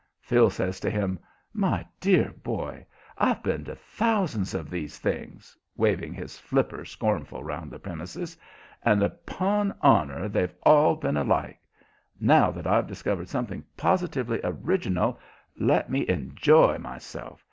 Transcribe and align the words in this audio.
Phil 0.19 0.49
says 0.49 0.79
to 0.79 0.89
him: 0.89 1.19
"My 1.53 1.85
dear 1.99 2.31
boy, 2.41 2.87
I've 3.19 3.43
been 3.43 3.63
to 3.65 3.75
thousands 3.75 4.55
of 4.55 4.71
these 4.71 4.97
things" 4.97 5.55
waving 5.77 6.15
his 6.15 6.39
flipper 6.39 6.85
scornful 6.85 7.41
around 7.41 7.69
the 7.69 7.77
premises 7.77 8.35
"and 8.81 9.03
upon 9.03 9.75
honor 9.79 10.27
they've 10.27 10.55
all 10.63 10.95
been 10.95 11.17
alike. 11.17 11.61
Now 12.19 12.49
that 12.49 12.65
I've 12.65 12.87
discovered 12.87 13.29
something 13.29 13.63
positively 13.77 14.39
original, 14.43 15.19
let 15.55 15.87
me 15.91 16.09
enjoy 16.09 16.79
myself. 16.79 17.39